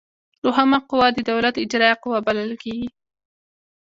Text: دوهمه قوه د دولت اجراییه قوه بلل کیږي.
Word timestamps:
دوهمه 0.43 0.79
قوه 0.89 1.07
د 1.13 1.19
دولت 1.31 1.55
اجراییه 1.63 1.99
قوه 2.03 2.19
بلل 2.27 2.51
کیږي. 2.63 2.87